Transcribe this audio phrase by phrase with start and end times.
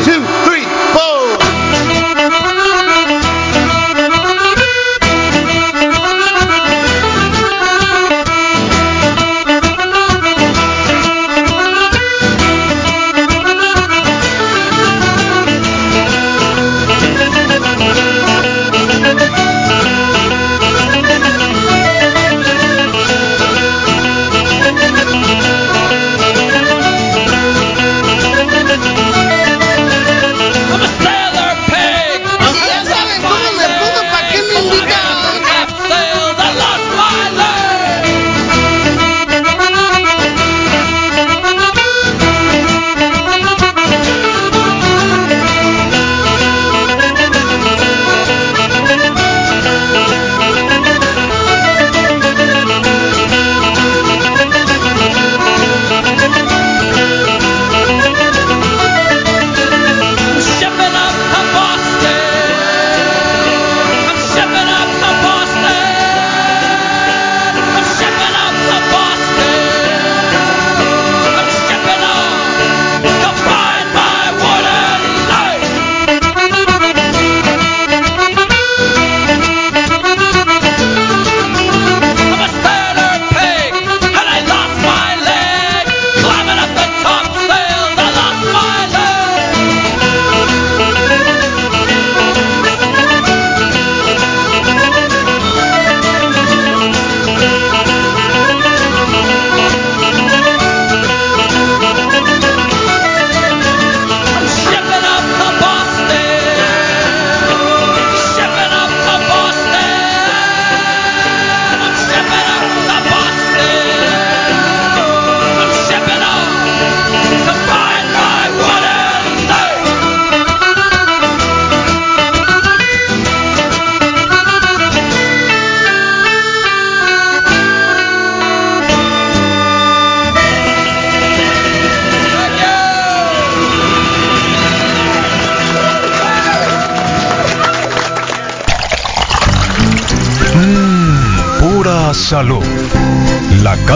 [0.00, 0.31] two,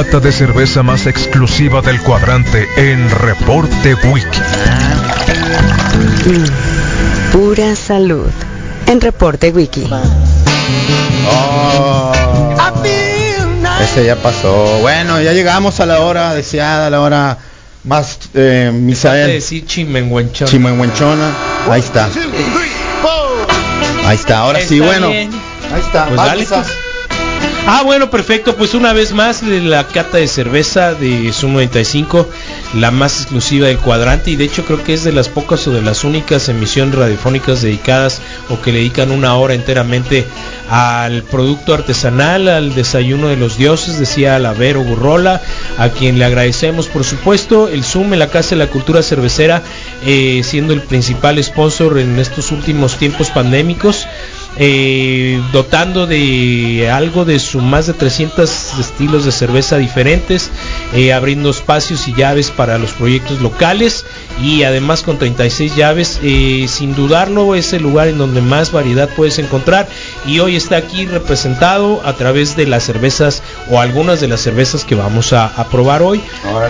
[0.06, 0.12] Salud.
[0.12, 4.40] La cata de cerveza más exclusiva del cuadrante en Reporte Wiki.
[6.26, 8.30] Mm, pura salud.
[8.86, 9.88] En Reporte Wiki.
[11.28, 12.12] Oh,
[13.82, 14.78] ese ya pasó.
[14.80, 17.38] Bueno, ya llegamos a la hora deseada, la hora
[17.84, 19.28] más eh, Misael.
[19.32, 20.50] decir chimenguenchona.
[20.50, 21.32] Chimenguenchona.
[21.68, 22.08] Ahí está.
[24.06, 24.38] Ahí está.
[24.38, 25.08] Ahora sí, bueno.
[25.08, 25.30] bien.
[25.72, 26.06] Ahí está.
[26.06, 26.85] Pues
[27.68, 28.54] Ah, bueno, perfecto.
[28.54, 32.28] Pues una vez más la cata de cerveza de Zoom 95,
[32.74, 35.72] la más exclusiva del cuadrante y de hecho creo que es de las pocas o
[35.72, 40.24] de las únicas emisiones radiofónicas dedicadas o que le dedican una hora enteramente
[40.70, 45.42] al producto artesanal, al desayuno de los dioses, decía Lavero Gurrola,
[45.76, 49.64] a quien le agradecemos por supuesto el Zoom en la Casa de la Cultura Cervecera,
[50.04, 54.06] eh, siendo el principal sponsor en estos últimos tiempos pandémicos
[54.58, 60.50] eh, dotando de algo de su más de 300 estilos de cerveza diferentes,
[60.94, 64.04] eh, abriendo espacios y llaves para los proyectos locales
[64.42, 69.08] y además con 36 llaves, eh, sin dudarlo es el lugar en donde más variedad
[69.16, 69.88] puedes encontrar
[70.26, 74.84] y hoy está aquí representado a través de las cervezas o algunas de las cervezas
[74.84, 76.20] que vamos a, a probar hoy.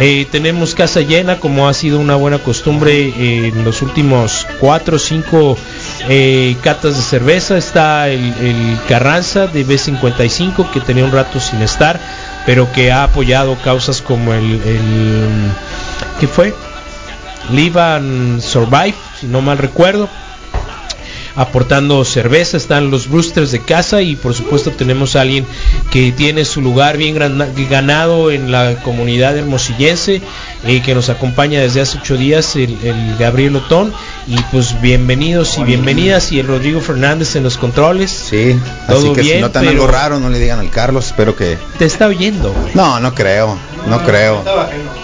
[0.00, 4.96] Eh, tenemos casa llena como ha sido una buena costumbre eh, en los últimos 4
[4.96, 5.58] o 5
[6.08, 7.56] eh, catas de cerveza.
[7.56, 12.00] Está el, el Carranza de B55 que tenía un rato sin estar,
[12.44, 15.50] pero que ha apoyado causas como el, el
[16.20, 16.54] ¿qué fue?
[17.50, 20.08] Live and Survive, si no mal recuerdo.
[21.36, 25.44] Aportando cerveza, están los Roosters de casa y por supuesto tenemos a alguien
[25.90, 27.14] que tiene su lugar bien
[27.68, 30.22] ganado en la comunidad hermosillense
[30.64, 33.92] eh, que nos acompaña desde hace ocho días, el Gabriel Otón
[34.28, 38.10] y pues bienvenidos y bienvenidas y el Rodrigo Fernández en los controles.
[38.10, 38.58] Sí,
[38.88, 41.36] Todo así que si bien, notan pero- algo raro, no le digan al Carlos, espero
[41.36, 41.56] que...
[41.78, 42.52] Te está oyendo.
[42.52, 42.74] güey.
[42.74, 43.56] No, no creo,
[43.86, 44.42] no creo.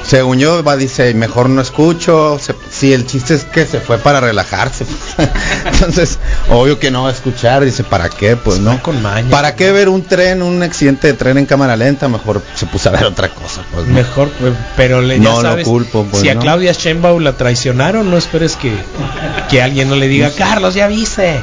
[0.05, 2.37] Según yo, va, dice, mejor no escucho.
[2.41, 4.85] Se, sí, el chiste es que se fue para relajarse.
[5.73, 6.19] Entonces,
[6.51, 7.65] obvio que no va a escuchar.
[7.65, 8.35] Dice, ¿para qué?
[8.37, 8.83] Pues no.
[8.83, 9.31] con maña.
[9.31, 12.09] ¿Para qué ver un tren, un accidente de tren en cámara lenta?
[12.09, 13.63] Mejor se puso a ver otra cosa.
[13.73, 13.87] Pues.
[13.87, 16.41] Mejor, pues, pero le, ya No lo culpo, pues, si a ¿no?
[16.41, 18.73] Claudia Sheinbaum la traicionaron, no esperes que,
[19.51, 21.41] que alguien no le diga, Carlos, ya viste.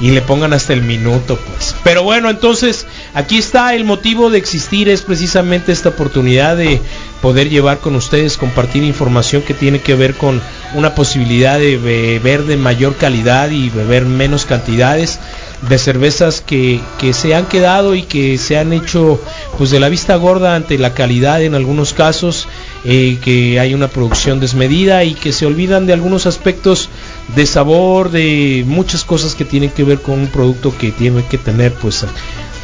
[0.00, 1.74] Y le pongan hasta el minuto, pues.
[1.84, 6.80] Pero bueno, entonces, aquí está el motivo de existir, es precisamente esta oportunidad de
[7.20, 10.40] poder llevar con ustedes, compartir información que tiene que ver con
[10.74, 15.20] una posibilidad de beber de mayor calidad y beber menos cantidades
[15.68, 19.20] de cervezas que, que se han quedado y que se han hecho
[19.58, 22.48] pues de la vista gorda ante la calidad en algunos casos
[22.84, 26.88] eh, que hay una producción desmedida y que se olvidan de algunos aspectos
[27.34, 31.38] de sabor de muchas cosas que tienen que ver con un producto que tiene que
[31.38, 32.04] tener pues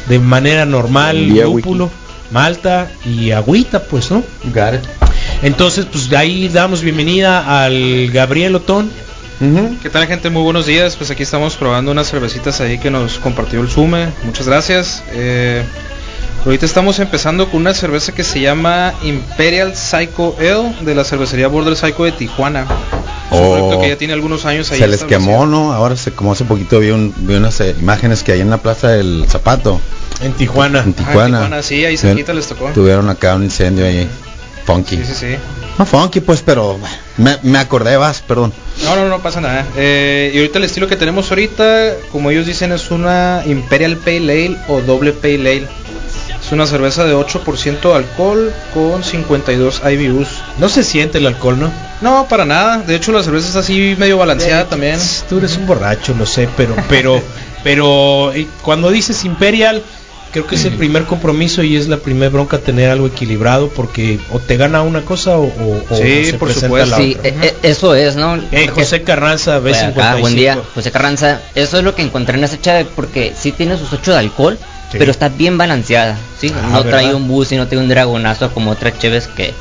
[0.09, 1.89] de manera normal lúpulo
[2.31, 4.23] malta y agüita pues no
[4.53, 4.81] Got it.
[5.43, 8.89] entonces pues de ahí damos bienvenida al Gabriel Otón
[9.39, 9.77] Ujú.
[9.83, 10.31] ¿Qué tal gente?
[10.31, 10.95] Muy buenos días.
[10.95, 14.07] Pues aquí estamos probando unas cervecitas ahí que nos compartió el Sume.
[14.23, 15.03] Muchas gracias.
[15.13, 15.61] Eh,
[16.47, 21.47] ahorita estamos empezando con una cerveza que se llama Imperial Psycho Ale de la cervecería
[21.47, 22.61] Border Psycho de Tijuana.
[23.31, 23.81] Es un Oh.
[23.81, 24.79] que ya tiene algunos años ahí.
[24.79, 25.73] Se les quemó, ¿no?
[25.73, 28.57] Ahora se como hace poquito vi, un, vi unas eh, imágenes que hay en la
[28.57, 29.81] plaza del Zapato,
[30.21, 31.37] en Tijuana en Ah, en Tijuana.
[31.39, 32.69] Tijuana, sí, ahí cerquita les tocó.
[32.73, 34.07] Tuvieron acá un incendio ahí,
[34.65, 34.95] funky.
[34.97, 35.35] Sí, sí, sí.
[35.77, 36.79] No funky pues, pero
[37.17, 38.53] me, me acordé, vas, perdón.
[38.85, 39.65] No, no, no pasa nada.
[39.75, 44.17] Eh, y ahorita el estilo que tenemos ahorita, como ellos dicen, es una Imperial Pale
[44.45, 45.67] Ale o doble Pale Ale.
[46.47, 50.27] Es una cerveza de 8% alcohol con 52 IBUs.
[50.57, 52.77] no se siente el alcohol no No, para nada.
[52.77, 54.97] De hecho, la cerveza es así medio balanceada también.
[55.27, 57.21] Tú eres un borracho, lo sé, pero, pero,
[57.63, 59.83] pero eh, cuando dices Imperial,
[60.31, 64.17] creo que es el primer compromiso y es la primera bronca tener algo equilibrado porque
[64.31, 66.89] o te gana una cosa o, o- o Sí, se por presenta supuesto.
[66.91, 67.29] la Sí, otra.
[67.29, 68.35] eh, eh, eso es, ¿no?
[68.53, 69.89] Eh, José Carranza, Pues B55.
[69.91, 71.41] acá, buen día, José Carranza.
[71.55, 74.57] Eso es lo que encontré en esa chave porque sí tiene sus 8 de alcohol,
[74.91, 74.97] Sí.
[74.97, 76.17] pero está bien balanceada.
[76.39, 76.51] ¿sí?
[76.55, 79.53] Ah, no trae un bus y no tiene un dragonazo como otras cheves que,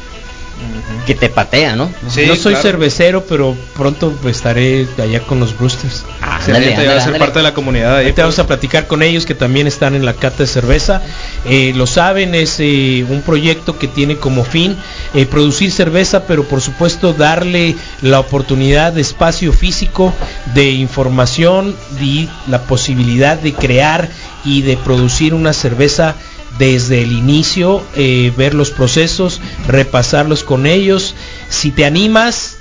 [1.07, 1.91] que te patea, ¿no?
[2.09, 2.63] Sí, no soy claro.
[2.63, 6.05] cervecero, pero pronto estaré allá con los Brewsters.
[6.47, 8.05] Ya va a ser parte de la comunidad ahí.
[8.07, 11.03] Ahorita vamos a platicar con ellos que también están en la cata de cerveza.
[11.45, 14.77] Eh, lo saben, es eh, un proyecto que tiene como fin
[15.15, 20.13] eh, producir cerveza, pero por supuesto darle la oportunidad de espacio físico,
[20.55, 24.09] de información y la posibilidad de crear
[24.47, 26.15] y de producir una cerveza
[26.59, 31.15] desde el inicio, eh, ver los procesos, repasarlos con ellos.
[31.51, 32.56] Si te animas,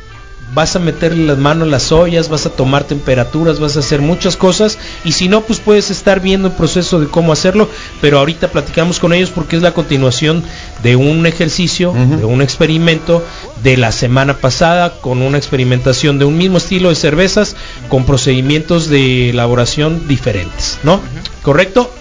[0.53, 4.01] vas a meterle las manos a las ollas, vas a tomar temperaturas, vas a hacer
[4.01, 7.69] muchas cosas y si no, pues puedes estar viendo el proceso de cómo hacerlo,
[8.01, 10.43] pero ahorita platicamos con ellos porque es la continuación
[10.83, 13.23] de un ejercicio, de un experimento
[13.63, 17.55] de la semana pasada con una experimentación de un mismo estilo de cervezas
[17.89, 21.01] con procedimientos de elaboración diferentes, ¿no?
[21.41, 21.91] ¿Correcto?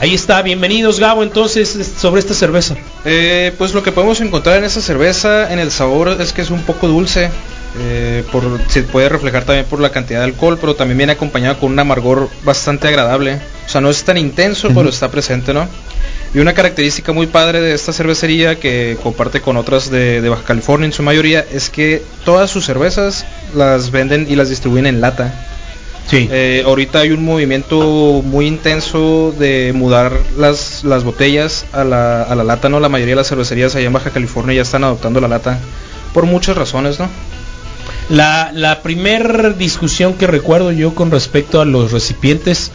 [0.00, 2.76] Ahí está, bienvenidos Gabo entonces es- sobre esta cerveza.
[3.04, 6.50] Eh, pues lo que podemos encontrar en esta cerveza, en el sabor, es que es
[6.50, 7.30] un poco dulce.
[7.78, 11.58] Eh, por, se puede reflejar también por la cantidad de alcohol, pero también viene acompañado
[11.58, 13.40] con un amargor bastante agradable.
[13.66, 15.68] O sea, no es tan intenso, pero está presente, ¿no?
[16.34, 20.42] Y una característica muy padre de esta cervecería que comparte con otras de, de Baja
[20.44, 23.24] California en su mayoría es que todas sus cervezas
[23.54, 25.32] las venden y las distribuyen en lata.
[26.06, 26.28] Sí.
[26.30, 32.34] Eh, ahorita hay un movimiento muy intenso de mudar las, las botellas a la, a
[32.34, 32.80] la lata, ¿no?
[32.80, 35.58] La mayoría de las cervecerías allá en Baja California ya están adoptando la lata
[36.14, 37.08] por muchas razones, ¿no?
[38.08, 42.70] La, la primer discusión que recuerdo yo con respecto a los recipientes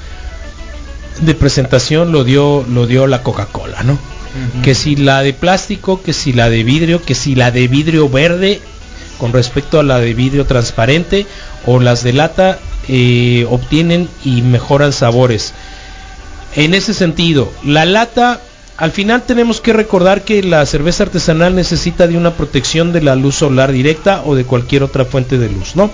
[1.21, 3.97] de presentación lo dio, lo dio la Coca-Cola, ¿no?
[4.63, 8.09] Que si la de plástico, que si la de vidrio, que si la de vidrio
[8.09, 8.61] verde
[9.19, 11.27] con respecto a la de vidrio transparente
[11.67, 12.57] o las de lata
[12.87, 15.53] eh, obtienen y mejoran sabores.
[16.55, 18.41] En ese sentido, la lata,
[18.77, 23.15] al final tenemos que recordar que la cerveza artesanal necesita de una protección de la
[23.15, 25.91] luz solar directa o de cualquier otra fuente de luz, ¿no?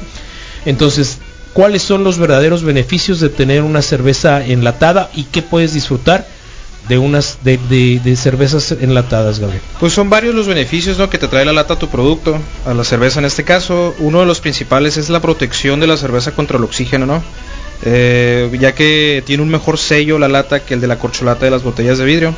[0.66, 1.20] Entonces,
[1.54, 6.26] ¿cuáles son los verdaderos beneficios de tener una cerveza enlatada y qué puedes disfrutar
[6.88, 9.62] de unas de, cervezas enlatadas, Gabriel?
[9.80, 11.10] Pues son varios los beneficios ¿no?
[11.10, 13.94] que te trae la lata a tu producto, a la cerveza en este caso.
[14.00, 17.24] Uno de los principales es la protección de la cerveza contra el oxígeno, ¿no?
[17.84, 21.52] Eh, ya que tiene un mejor sello la lata que el de la corcholata de
[21.52, 22.36] las botellas de vidrio.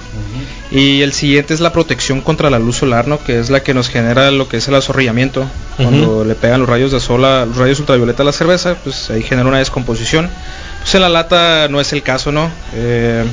[0.72, 3.22] Y el siguiente es la protección contra la luz solar, ¿no?
[3.22, 5.46] Que es la que nos genera lo que es el azorrillamiento.
[5.76, 9.10] Cuando le pegan los rayos de sol, a, los rayos ultravioleta a la cerveza, pues
[9.10, 10.30] ahí genera una descomposición.
[10.80, 12.50] Pues en la lata no es el caso, ¿no?
[12.74, 13.26] Eh,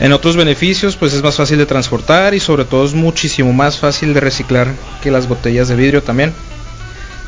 [0.00, 3.78] en otros beneficios, pues es más fácil de transportar y sobre todo es muchísimo más
[3.78, 4.68] fácil de reciclar
[5.02, 6.32] que las botellas de vidrio también.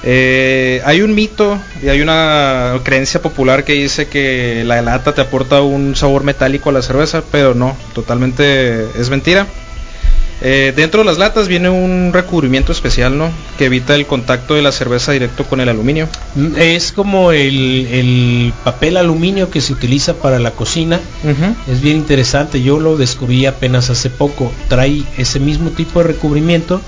[0.02, 5.20] Eh, hay un mito y hay una creencia popular que dice que la lata te
[5.20, 9.46] aporta un sabor metálico a la cerveza, pero no, totalmente es mentira.
[10.42, 13.30] Eh, dentro de las latas viene un recubrimiento especial, ¿no?
[13.58, 16.08] Que evita el contacto de la cerveza directo con el aluminio.
[16.34, 20.98] Mm, Es como el, el papel aluminio que se utiliza para la cocina.
[21.70, 24.50] Es bien interesante, yo lo descubrí apenas hace poco.
[24.68, 26.80] Trae ese mismo tipo de recubrimiento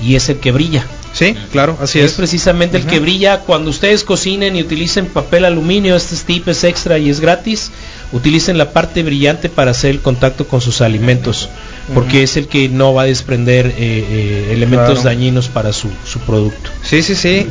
[0.00, 0.86] y es el que brilla.
[1.12, 2.12] Sí, claro, así es es.
[2.12, 6.98] precisamente el que brilla cuando ustedes cocinen y utilicen papel aluminio, este tip es extra
[6.98, 7.70] y es gratis.
[8.12, 11.48] Utilicen la parte brillante para hacer el contacto con sus alimentos,
[11.94, 15.02] porque es el que no va a desprender eh, eh, elementos Claro.
[15.04, 16.70] dañinos para su, su producto.
[16.82, 17.46] Sí, sí, sí.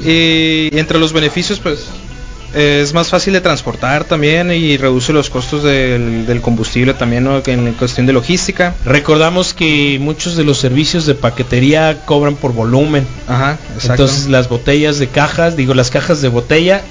[0.71, 1.85] Y, entre los beneficios, pues
[2.53, 7.73] es más fácil de transportar también y reduce los costos del, del combustible también, en
[7.73, 8.75] cuestión de logística.
[8.85, 13.07] Recordamos que muchos de los servicios de paquetería cobran por volumen.
[13.27, 14.03] Ajá, exacto.
[14.03, 16.81] Entonces las botellas de cajas, digo las cajas de botella,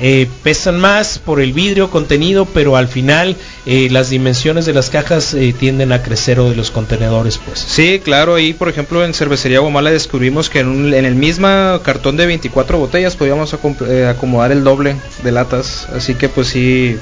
[0.00, 3.36] eh, pesan más por el vidrio contenido, pero al final
[3.66, 7.58] eh, las dimensiones de las cajas eh, tienden a crecer o de los contenedores, pues.
[7.60, 11.48] Sí, claro, ahí por ejemplo en Cervecería Guamala descubrimos que en, un- en el mismo
[11.82, 13.54] cartón de 24 botellas podíamos
[13.88, 16.96] eh, acomodar el doble de latas, así que pues sí,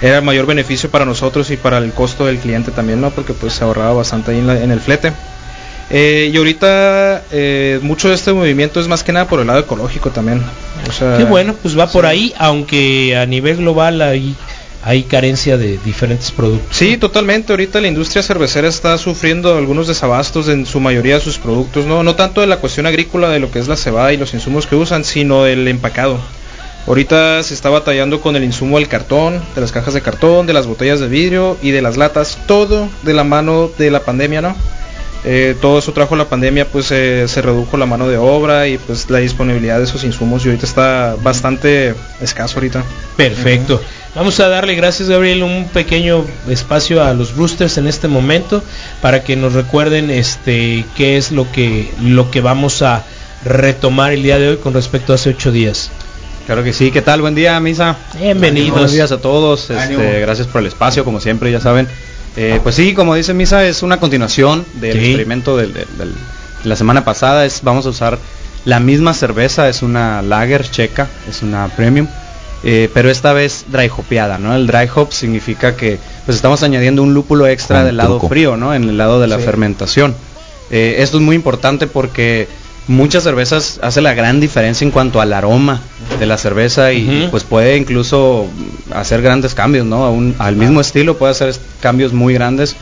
[0.00, 3.10] era mayor beneficio para nosotros y para el costo del cliente también, ¿no?
[3.10, 5.12] Porque pues se ahorraba bastante ahí en, la- en el flete.
[5.90, 9.60] Eh, y ahorita eh, mucho de este movimiento es más que nada por el lado
[9.60, 10.42] ecológico también.
[10.88, 14.34] O sea, Qué bueno, pues va por ahí, aunque a nivel global hay,
[14.82, 16.76] hay carencia de diferentes productos.
[16.76, 17.52] Sí, totalmente.
[17.52, 22.02] Ahorita la industria cervecera está sufriendo algunos desabastos en su mayoría de sus productos, no,
[22.02, 24.66] no tanto de la cuestión agrícola de lo que es la cebada y los insumos
[24.66, 26.20] que usan, sino del empacado.
[26.86, 30.54] Ahorita se está batallando con el insumo del cartón, de las cajas de cartón, de
[30.54, 34.40] las botellas de vidrio y de las latas, todo de la mano de la pandemia,
[34.40, 34.56] ¿no?
[35.24, 38.78] Eh, todo eso trajo la pandemia, pues eh, se redujo la mano de obra y
[38.78, 42.84] pues la disponibilidad de esos insumos y ahorita está bastante escaso ahorita.
[43.16, 43.80] Perfecto.
[44.14, 48.62] Vamos a darle gracias Gabriel un pequeño espacio a los boosters en este momento
[49.02, 53.04] para que nos recuerden este qué es lo que lo que vamos a
[53.44, 55.90] retomar el día de hoy con respecto a hace ocho días.
[56.46, 57.20] Claro que sí, ¿qué tal?
[57.20, 57.96] Buen día, Misa.
[58.18, 58.70] Bienvenidos.
[58.70, 61.86] Buenos días a todos, este, gracias por el espacio, como siempre, ya saben.
[62.40, 64.98] Eh, pues sí, como dice Misa, es una continuación del Sí.
[65.06, 66.12] experimento del- del- del-
[66.62, 67.44] de la semana pasada.
[67.44, 68.16] Es, vamos a usar
[68.64, 72.06] la misma cerveza, es una lager checa, es una premium,
[72.62, 74.54] eh, pero esta vez dry hopeada, ¿no?
[74.54, 78.28] El dry hop significa que pues estamos añadiendo un lúpulo extra Con del lado truco.
[78.28, 78.72] frío, ¿no?
[78.72, 79.42] En el lado de la Sí.
[79.44, 80.14] fermentación.
[80.70, 82.46] Eh, esto es muy importante porque
[82.88, 85.80] muchas cervezas hace la gran diferencia en cuanto al aroma
[86.18, 88.46] de la cerveza y, pues puede incluso
[88.92, 90.04] hacer grandes cambios, ¿no?
[90.04, 92.74] A un- al mismo estilo puede hacer cambios muy grandes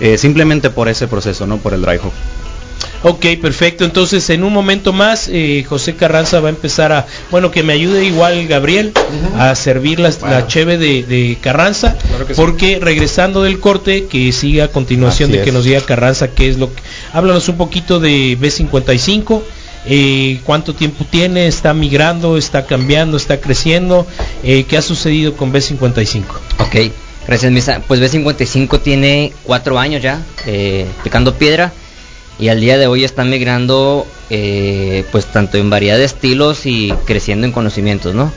[0.00, 1.58] eh, simplemente por ese proceso, ¿no?
[1.58, 2.12] Por el dry hop.
[3.04, 3.84] Ok, perfecto.
[3.84, 7.72] Entonces, en un momento más, eh, José Carranza va a empezar a, bueno, que me
[7.72, 8.92] ayude igual Gabriel
[9.36, 12.40] a servir la, la cheve de, de Carranza, Claro que sí.
[12.40, 15.54] porque regresando del corte, que siga a continuación Así de que es.
[15.54, 16.80] nos diga Carranza qué es lo que...
[17.12, 19.42] Háblanos un poquito de B55.
[19.86, 24.06] eh, cuánto tiempo tiene, está migrando, está cambiando, está creciendo,
[24.44, 26.22] eh, qué ha sucedido con B55.
[26.58, 26.92] Ok,
[27.26, 27.82] gracias Misa.
[27.88, 31.72] Pues B55 tiene cuatro años ya eh, picando piedra
[32.38, 36.92] y al día de hoy está migrando eh, pues tanto en variedad de estilos y
[37.04, 38.32] creciendo en conocimientos, ¿no?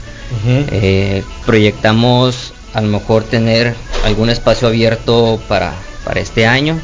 [0.48, 5.74] Eh, proyectamos a lo mejor tener algún espacio abierto para,
[6.04, 6.80] para este año.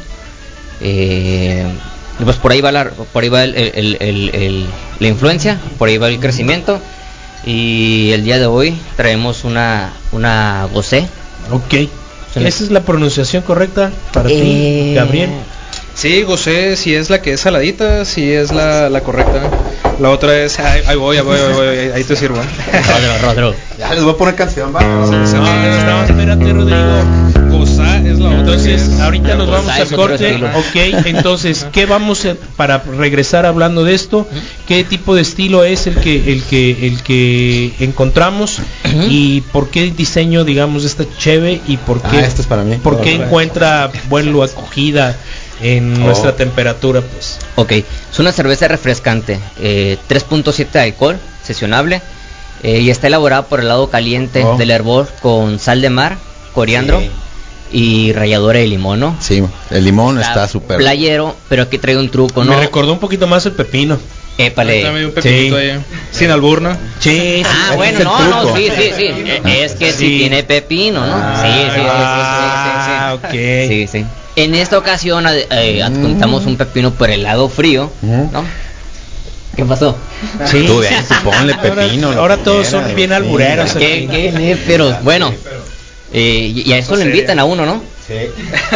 [0.80, 1.64] Eh,
[2.18, 4.66] y pues por ahí va la, por ahí va el- el- el- el-
[5.00, 6.80] la influencia, por ahí va el crecimiento.
[7.44, 11.06] Y el día de hoy traemos una, una gocé.
[11.50, 11.88] Ok.
[12.34, 15.30] ¿Esa es la pronunciación correcta para ti, Eh, Gabriel?
[15.94, 19.42] Sí, gocé si es la que es saladita, si es la, la correcta.
[20.00, 22.36] La otra es, ahí, ahí voy, ahí voy, ahí voy, ahí- te sirvo.
[22.36, 23.18] Rodro,
[23.50, 23.54] Rodro.
[23.78, 24.80] Ya les voy a poner canción, va.
[24.80, 27.04] No, no, no, espérate, Rodrigo.
[27.50, 28.40] Gozá es la otra.
[28.40, 30.34] Entonces, es- ahorita nos vamos Ah, al corte.
[30.56, 34.26] Ok, entonces, ¿qué vamos a, para regresar hablando de esto?
[34.66, 38.60] ¿Qué tipo de estilo es el que el que el que encontramos
[39.10, 42.62] y por qué el diseño, digamos, esta cheve y por qué Ah, este es para
[42.64, 42.76] mí.
[42.82, 45.16] por qué encuentra buen lo acogida
[45.62, 46.06] en Oh.
[46.06, 47.38] nuestra temperatura, pues?
[47.56, 52.02] Ok, es una cerveza refrescante, eh, 3.7 de alcohol, sesionable,
[52.62, 54.56] eh, y está elaborada por el lado caliente Oh.
[54.56, 56.16] del hervor con sal de mar,
[56.54, 57.10] coriandro Sí.
[57.72, 59.16] y ralladura de limón, ¿no?
[59.20, 60.76] Sí, el limón está súper.
[60.78, 62.52] Playero, pero aquí traigo un truco, ¿no?
[62.52, 63.98] Me recordó un poquito más el pepino.
[64.38, 65.10] Épale.
[65.20, 65.28] Sí.
[65.54, 65.78] ahí.
[66.10, 66.78] Sin alburna.
[67.00, 67.42] Sí.
[67.44, 69.04] Ah, bueno, no, no, sí, sí, sí.
[69.06, 69.98] Eh, Es que Sí.
[69.98, 71.14] si tiene pepino, ¿no?
[71.14, 73.68] Ah, sí, sí, sí, sí, Ah, sí, sí, ok.
[73.68, 74.06] sí, sí.
[74.34, 74.42] Sí, sí.
[74.42, 77.90] En esta ocasión ade- eh, adjuntamos un pepino por el lado frío.
[78.02, 78.44] ¿no?
[79.56, 79.96] ¿Qué pasó?
[80.46, 80.64] Sí.
[80.66, 82.10] Tú ven, ponle pepino.
[82.12, 83.14] Ahora, todos son bien sí.
[83.16, 83.72] albureros.
[83.74, 84.32] ¿Qué, aquí.
[84.34, 85.32] qué pero bueno.
[86.14, 87.82] Eh, y a eso lo invitan a uno, ¿no?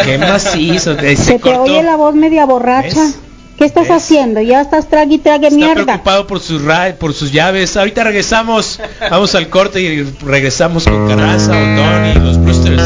[0.04, 0.92] Qué macizo.
[0.98, 1.62] eh, Se Se te cortó.
[1.62, 2.88] oye la voz media borracha.
[3.02, 3.18] ¿Ves?
[3.58, 3.92] ¿Qué estás ¿Ves?
[4.02, 4.40] haciendo?
[4.42, 5.84] Ya estás trague y trague Está mierda.
[5.84, 7.74] preocupado por sus ra- por sus llaves.
[7.78, 8.78] Ahorita regresamos.
[9.10, 12.82] Vamos al corte y regresamos con Carranza, Don y los Brewsters.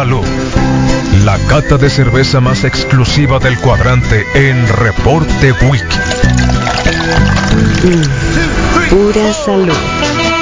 [0.00, 0.24] Salud.
[1.26, 5.98] La cata de cerveza más exclusiva del cuadrante en Reporte Wiki.
[8.88, 9.76] Pura salud.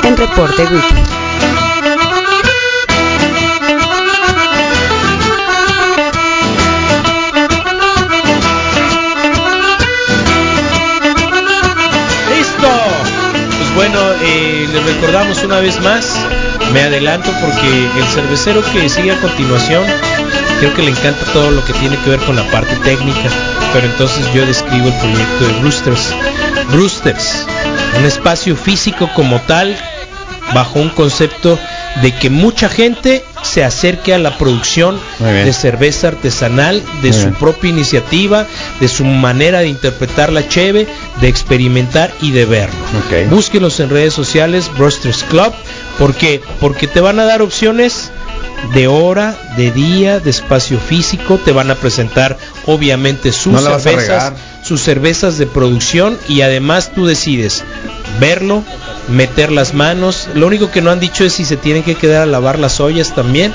[0.05, 0.95] En Reporte Wiki.
[12.31, 12.71] ¡Listo!
[13.59, 16.17] Pues bueno, eh, les recordamos una vez más.
[16.73, 19.85] Me adelanto porque el cervecero que sigue a continuación
[20.61, 23.31] creo que le encanta todo lo que tiene que ver con la parte técnica.
[23.73, 26.15] Pero entonces yo describo el proyecto de Brewsters.
[26.73, 27.47] Brewsters,
[27.99, 29.77] un espacio físico como tal,
[30.55, 31.59] bajo un concepto
[32.03, 37.25] de que mucha gente se acerque a la producción de cerveza artesanal, de Muy su
[37.25, 37.35] bien.
[37.35, 38.47] propia iniciativa,
[38.81, 40.87] de su manera de interpretar la cheve,
[41.21, 42.77] de experimentar y de verlo.
[43.07, 43.31] Ok.
[43.31, 45.53] Búsquenlos en redes sociales, Brewsters Club.
[45.99, 46.41] ¿Por qué?
[46.61, 48.11] Porque te van a dar opciones
[48.75, 52.37] de hora, de día, de espacio físico, te van a presentar
[52.67, 57.65] obviamente sus No cervezas, sus cervezas de producción y además tú decides
[58.21, 58.63] verlo,
[59.09, 60.29] meter las manos.
[60.35, 62.79] Lo único que no han dicho es si se tienen que quedar a lavar las
[62.81, 63.55] ollas también,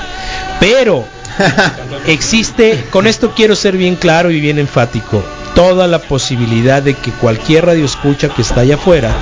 [0.60, 1.04] pero
[2.06, 5.22] existe, con esto quiero ser bien claro y bien enfático,
[5.54, 9.14] toda la posibilidad de que cualquier radio escucha que está allá afuera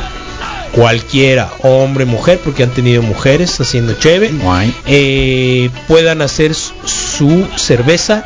[0.75, 4.31] cualquiera, hombre, mujer, porque han tenido mujeres haciendo cheve,
[4.87, 8.25] eh, puedan hacer su- cerveza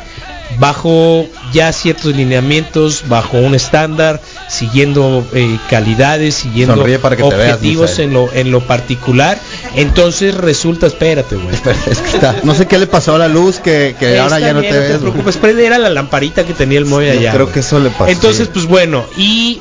[0.59, 7.35] bajo ya ciertos lineamientos, bajo un estándar, siguiendo eh, calidades, siguiendo Sonríe para que te
[7.35, 9.37] veas, objetivos en lo en lo particular.
[9.75, 11.53] Entonces resulta, espérate, güey.
[11.91, 14.53] Es que está, no sé qué le pasó a la luz que, que ahora ya
[14.53, 14.87] no bien, te ves.
[14.99, 15.11] güey.
[15.11, 17.33] preocupes, pero era la lamparita que tenía el Yo allá.
[17.33, 18.07] creo que eso le pasó.
[18.07, 19.59] Entonces, pues bueno, y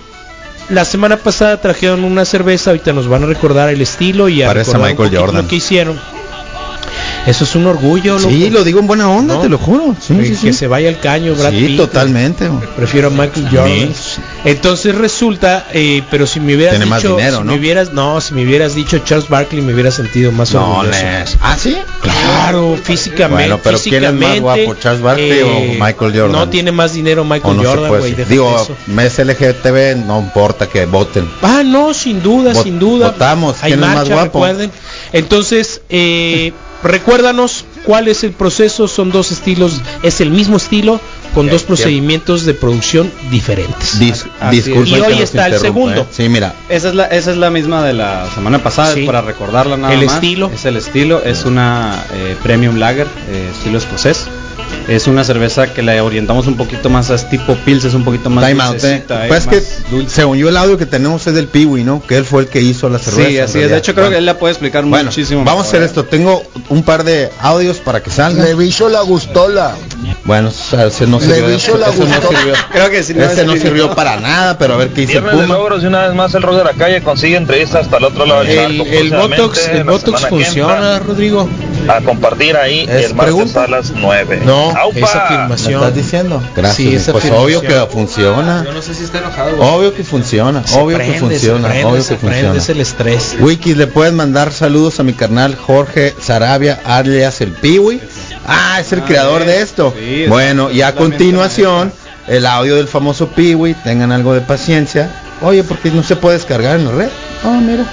[0.68, 4.46] la semana pasada trajeron una cerveza, ahorita nos van a recordar el estilo y a
[4.48, 5.42] Parece recordar Michael un Jordan.
[5.42, 6.00] lo que hicieron.
[7.26, 8.52] Eso es un orgullo, sí, loco.
[8.54, 9.40] lo digo en buena onda, ¿No?
[9.40, 9.96] te lo juro.
[10.00, 10.58] Sí, Eh, sí, que sí.
[10.60, 11.76] se vaya al caño, Brad Sí, Pitt.
[11.76, 12.48] totalmente.
[12.48, 12.66] güey.
[12.76, 13.92] Prefiero a Michael Jordan.
[13.94, 14.20] Sí.
[14.44, 17.52] Entonces resulta, eh, pero si me hubieras Tiene más dicho, dinero, si ¿no?
[17.52, 21.02] me hubieras, no, si me hubieras dicho Charles Barkley me hubiera sentido más No, orgulloso.
[21.02, 21.36] Nes.
[21.42, 21.76] ¿Ah, sí?
[22.00, 23.34] Claro, físicamente.
[23.48, 26.32] Bueno, pero ¿quién es más físicamente, guapo, Charles Barkley o Michael Jordan?
[26.32, 28.14] No tiene más dinero Michael no Jordan, güey.
[28.28, 28.76] Digo, eso.
[28.86, 31.28] mes LGTB, no importa que voten.
[31.42, 33.08] Ah, no, sin duda, Vot- sin duda.
[33.10, 33.56] votamos.
[33.62, 34.24] Hay ¿Quién es más guapo?
[34.24, 34.70] recuerden.
[35.12, 36.52] Entonces, eh,
[36.86, 38.88] recuérdanos cuál es el proceso.
[38.88, 41.00] Son dos estilos, es el mismo estilo
[41.34, 44.00] con dos procedimientos de producción diferentes.
[44.00, 44.88] Dis- disculpa.
[44.88, 46.00] Y que hoy está el interrumpa, segundo.
[46.02, 46.06] ¿eh?
[46.10, 46.54] Sí, mira.
[46.68, 49.00] Esa es la esa es la misma de la semana pasada, Sí.
[49.00, 50.14] es para recordarla nada El más.
[50.14, 50.50] estilo.
[50.54, 54.26] Es el estilo, es una eh, premium lager, eh, estilo escocés.
[54.88, 58.30] Es una cerveza que la orientamos un poquito más a tipo pils, es un poquito
[58.30, 59.02] más Time out, ¿eh?
[59.08, 60.14] eh, Pues es que, más dulce.
[60.14, 62.00] según yo, el audio que tenemos es del Piwi, ¿no?
[62.06, 63.28] Que él fue el que hizo la cerveza.
[63.28, 63.70] Sí, así es.
[63.70, 65.42] De hecho, creo que él la puede explicar Bueno, muchísimo.
[65.44, 65.86] vamos a hacer ¿eh?
[65.86, 66.04] esto.
[66.04, 68.56] Tengo un par de audios para que salgan.
[68.56, 69.74] bicho la gustola.
[70.24, 71.46] Bueno, ese no Le sirvió.
[71.48, 72.54] bicho la no sirvió.
[72.72, 75.46] Creo que sí, no no sirvió para nada, pero a ver qué dice de Puma.
[75.46, 78.24] logros y una vez más el rock de la calle consigue entrevistas hasta el otro
[78.26, 78.84] lado del El, charco.
[78.84, 81.48] el próximamente, Botox, el Botox funciona, Rodrigo.
[81.88, 83.64] A compartir ahí ¿Es el martes pregunta?
[83.64, 84.40] a las 9.
[84.44, 84.98] No, ¡Aupa!
[84.98, 85.74] esa ¿Me afirmación.
[85.82, 86.42] estás diciendo?
[86.54, 86.76] Gracias.
[86.76, 87.44] Sí, esa pues afirmación.
[87.46, 88.64] obvio que funciona.
[88.64, 89.56] Yo no sé si está enojado.
[89.56, 89.68] güey.
[89.68, 90.66] Obvio que funciona.
[90.66, 91.68] Se obvio que funciona.
[91.68, 92.58] se prende, obvio se que prende, funciona.
[92.58, 93.36] es el estrés.
[93.40, 98.00] Wiki, le puedes mandar saludos a mi carnal Jorge Sarabia, alias el Piwi.
[98.46, 99.92] Ah, es el creador de esto.
[99.98, 101.92] Sí, es- bueno, y a continuación,
[102.28, 103.74] el audio del famoso Piwi.
[103.84, 105.10] Tengan algo de paciencia.
[105.42, 107.08] Oye, porque no se puede descargar en la red.
[107.44, 107.84] Oh, mira.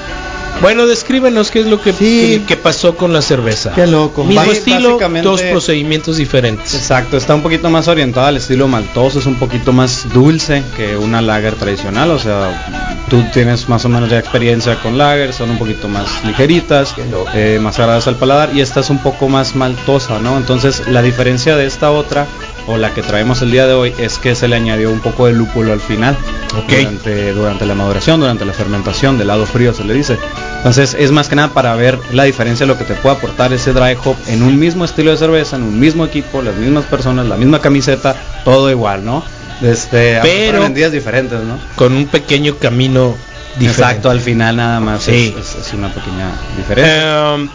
[0.61, 2.39] Bueno, descríbenos qué es lo que, Sí.
[2.39, 3.73] que, que pasó con la cerveza.
[3.73, 4.23] Qué loco.
[4.23, 6.73] Mismo estilo, dos procedimientos diferentes.
[6.73, 10.95] Exacto, está un poquito más orientada al estilo maltoso, es un poquito más dulce que
[10.95, 15.49] una lager tradicional, o sea, tú tienes más o menos ya experiencia con lagers, son
[15.49, 16.95] un poquito más ligeritas,
[17.33, 20.37] eh, más agradables al paladar y esta es un poco más maltosa, ¿no?
[20.37, 22.25] Entonces la diferencia de esta otra
[22.67, 25.27] o la que traemos el día de hoy es que se le añadió un poco
[25.27, 26.15] de lúpulo al final,
[26.57, 26.69] Ok.
[26.71, 30.17] durante, durante la maduración, durante la fermentación, del lado frío se le dice.
[30.57, 33.51] Entonces es más que nada para ver la diferencia de lo que te puede aportar
[33.51, 36.85] ese dry hop en un mismo estilo de cerveza, en un mismo equipo, las mismas
[36.85, 39.23] personas, la misma camiseta, todo igual, ¿no?
[39.61, 41.59] Este, Pero- en días diferentes, ¿no?
[41.75, 43.15] Con un pequeño camino
[43.59, 43.81] diferente.
[43.81, 45.33] Exacto, al final nada más Sí.
[45.37, 47.35] es, es- es una pequeña diferencia.
[47.35, 47.49] Eh,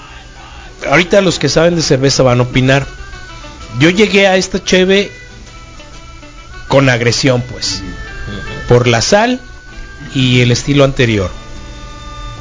[0.91, 2.87] ahorita los que saben de cerveza van a opinar.
[3.79, 5.11] Yo llegué a esta cheve
[6.69, 7.83] con agresión, pues,
[8.69, 9.41] por la sal
[10.15, 11.31] y el estilo anterior.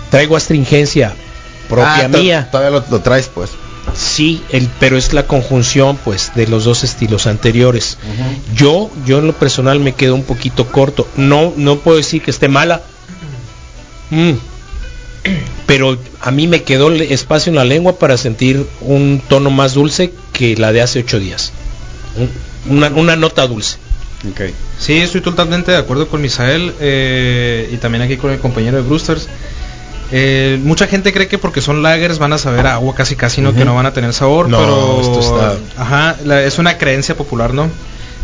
[0.09, 1.13] Traigo astringencia
[1.69, 2.49] propia Ah, mía.
[2.51, 3.51] Todavía lo, lo traes, pues.
[3.95, 7.97] Sí, el, pero es la conjunción pues de los dos estilos anteriores.
[8.53, 11.07] Yo, yo en lo personal me quedo un poquito corto.
[11.15, 12.81] No, no puedo decir que esté mala.
[14.09, 14.33] Mm.
[15.65, 20.11] Pero a mí me quedó espacio en la lengua para sentir un tono más dulce
[20.33, 21.51] que la de hace ocho días.
[22.17, 22.29] Un-
[22.77, 23.77] Una, una nota dulce.
[24.29, 24.41] Ok.
[24.77, 28.83] Sí, estoy totalmente de acuerdo con Misael eh, y también aquí con el compañero de
[28.83, 29.27] Brewsters.
[30.11, 33.41] Eh, mucha gente cree que porque son lagers van a saber a agua casi casi
[33.41, 36.77] no que no van a tener sabor, No, pero esto está- ajá, la- es una
[36.77, 37.69] creencia popular, ¿no?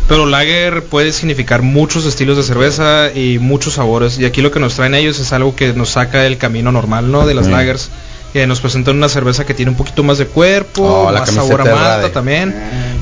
[0.08, 4.60] Pero lager puede significar muchos estilos de cerveza y muchos sabores y aquí lo que
[4.60, 7.26] nos traen ellos es algo que nos saca del camino normal, ¿no?
[7.26, 7.90] De las lagers.
[8.34, 11.30] Que nos presentan una cerveza que tiene un poquito más de cuerpo, Oh, la más
[11.30, 12.52] sabor a malta también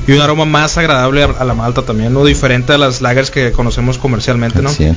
[0.07, 3.31] y un aroma más agradable a, a la malta también, no diferente a las lagers
[3.31, 4.69] que conocemos comercialmente, ¿no?
[4.69, 4.93] Sí.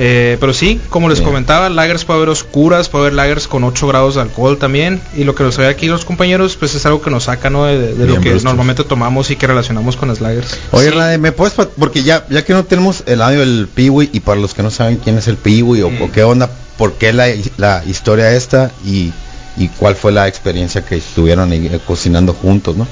[0.00, 1.28] Eh, pero sí, como les Bien.
[1.30, 5.00] comentaba, lagers puede haber oscuras, puede haber lagers con 8 grados de alcohol también.
[5.16, 7.64] Y lo que nos trae aquí los compañeros, pues es algo que nos saca ¿no?
[7.64, 10.56] de, de lo que normalmente tomamos y que relacionamos con las lagers.
[10.70, 14.20] Oye, Rade, ¿me puedes, porque ya, ya que no tenemos el audio del Piwi, y
[14.20, 17.12] para los que no saben quién es el Piwi o, o qué onda, por qué
[17.12, 19.12] la, la historia esta y,
[19.56, 22.86] y cuál fue la experiencia que estuvieron ahí, eh, cocinando juntos, ¿no?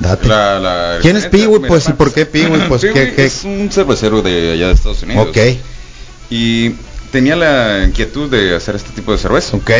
[0.00, 0.26] Date.
[0.26, 1.60] La- la- ¿Quién es Piwi?
[1.68, 2.58] Pues, ¿y por qué Piwi?
[2.68, 3.24] Pues, Piwi ¿qué, qué?
[3.26, 5.28] es un cervecero de allá de Estados Unidos.
[5.28, 5.36] Ok,
[6.30, 6.70] Y
[7.12, 9.56] tenía la inquietud de hacer este tipo de cerveza.
[9.56, 9.70] ok.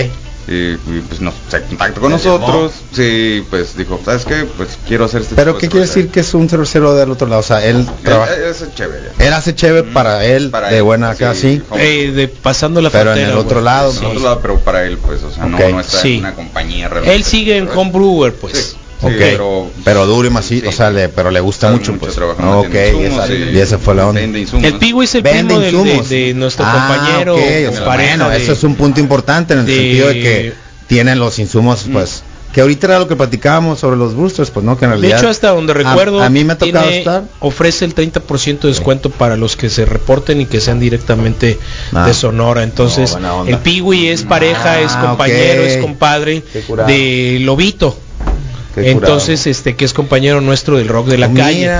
[0.46, 2.38] Y, y, pues nos se contactó con ¿Se llamó?
[2.38, 2.72] nosotros.
[2.92, 4.44] Sí, pues dijo, ¿sabes qué?
[4.58, 6.00] Pues quiero hacer este Pero tipo ¿qué de quiere cerveza".
[6.00, 7.40] decir que es un cervecero del otro lado?
[7.40, 9.08] O sea, él trabaja, Él, él es chévere.
[9.18, 9.26] ya.
[9.26, 11.62] él hace chévere para él, Para de él, buena acá, sí.
[11.78, 13.32] Eh, de, pasando la Pero en frontera.
[13.32, 14.04] el otro lado, En Sí.
[14.04, 16.14] otro lado, pero para él, pues, o sea, no, no está Sí.
[16.16, 17.16] en una compañía realmente.
[17.16, 18.54] Él sigue en homebrewer, pues.
[18.58, 20.68] Sí, Ok, sí, pero, pero duro y macizo, Sí.
[20.68, 22.14] o sea, le, pero le gusta mucho, mucho, pues.
[22.14, 23.34] trabaja en la ok, tienda de y esa, sí.
[23.54, 24.20] y esa fue la onda.
[24.22, 24.64] Insumos.
[24.64, 28.16] El Pigo es el primo de, de nuestro Ah, compañero ok, o o sea, pareja
[28.16, 30.52] bueno, de- eso es un punto importante en el de- sentido de que
[30.86, 34.78] tienen los insumos, pues, que ahorita era lo que platicábamos sobre los boosters, pues no,
[34.78, 35.18] que en De realidad...
[35.18, 37.24] hecho, hasta donde a- recuerdo, a, mí me ha tocado tiene- estar...
[37.40, 41.58] ofrece el 30% de descuento para los que se reporten y que sean directamente
[41.92, 42.06] Ah.
[42.06, 42.62] de Sonora.
[42.62, 45.68] Entonces, No, el Piwi es pareja, Ah, es compañero, ok.
[45.68, 46.44] es compadre
[46.86, 47.98] de Lobito.
[48.74, 51.70] Qué Entonces, este que es compañero nuestro del rock de la Oh, calle.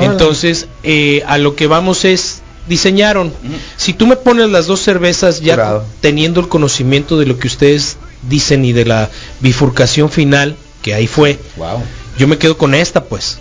[0.00, 3.32] Entonces, eh, a lo que vamos es diseñaron.
[3.76, 5.84] Si tú me pones las dos cervezas ya Curado.
[6.00, 7.96] teniendo el conocimiento de lo que ustedes
[8.28, 9.08] dicen y de la
[9.40, 11.82] bifurcación final que ahí fue, Wow.
[12.18, 13.38] yo me quedo con esta pues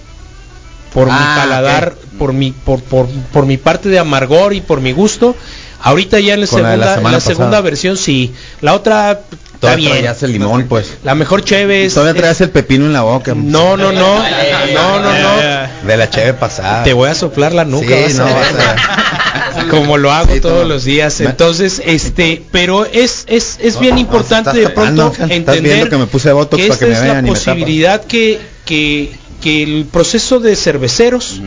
[0.93, 2.17] por mi Ah, paladar ok.
[2.19, 5.35] por mi por, por, por mi parte de amargor y por mi gusto
[5.81, 9.21] ahorita ya en la Con la de la segunda la segunda versión sí la otra
[9.59, 10.97] Todavía bien traías el limón, pues.
[11.03, 13.33] la mejor cheve es Todavía traías el pepino en la boca.
[13.35, 14.19] no no no
[14.73, 16.83] no no no De la cheve pasada.
[16.83, 20.33] te voy a soplar la nuca Sí, vas a no, vas a- como lo hago
[20.33, 20.67] Sí, todos toma.
[20.73, 25.97] los días entonces este pero es es, es bien importante estás de pronto entender que
[25.97, 27.53] me puse botox que para esta que me es vean la y me tapan.
[27.55, 31.39] posibilidad que, que que el proceso de cerveceros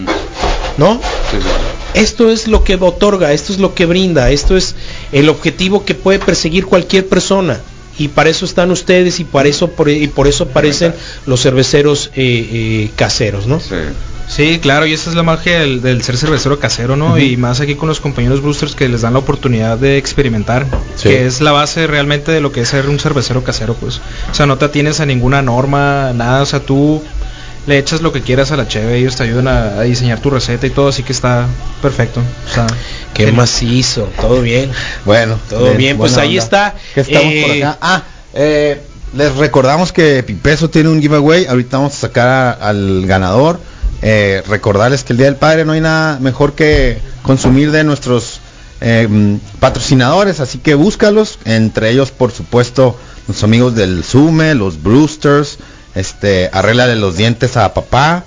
[0.79, 1.49] no Sí, sí.
[2.01, 4.75] esto es lo que otorga, esto es lo que brinda, esto es
[5.13, 7.61] el objetivo que puede perseguir cualquier persona.
[7.99, 10.95] Y para eso están ustedes y para eso por, y por eso aparecen
[11.27, 13.61] los cerveceros eh, eh, caseros, ¿no?
[13.61, 13.75] Sí.
[14.29, 17.19] Sí, claro, y esa es la magia del, del ser cervecero casero, ¿no?
[17.19, 21.09] Y más aquí con los compañeros boosters que les dan la oportunidad de experimentar, Sí.
[21.09, 24.03] que es la base realmente de lo que es ser un cervecero casero, pues.
[24.31, 27.03] O sea, no te atienes a ninguna norma, nada, o sea, tú
[27.67, 30.29] le echas lo que quieras a la cheve, ellos te ayudan a, a diseñar tu
[30.29, 31.47] receta y todo, así que está
[31.81, 32.21] perfecto.
[32.51, 32.67] O sea,
[33.19, 34.71] Qué gen- macizo, todo bien.
[35.05, 36.43] Bueno, Todo bien, pues ahí onda.
[36.45, 36.75] está.
[36.95, 37.79] ¿Qué estamos Eh, por acá?
[37.83, 38.03] Ah,
[38.33, 38.81] eh,
[39.15, 41.45] les recordamos que Pipeso tiene un giveaway.
[41.47, 43.61] Ahorita vamos a sacar a- al ganador.
[44.01, 48.41] Eh, recordarles que el Día del Padre no hay nada mejor que consumir de nuestros
[48.81, 49.09] eh,
[49.59, 51.39] patrocinadores, así que búscalos.
[51.45, 55.59] Entre ellos, por supuesto, los amigos del Sume, los Brewsters.
[55.97, 58.23] Este, arréglale los dientes a papá